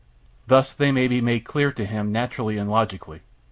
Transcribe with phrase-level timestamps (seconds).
[0.47, 3.21] Thus they may be made clear to him naturally and logically.